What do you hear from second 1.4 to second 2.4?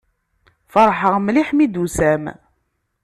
mi d-tusam.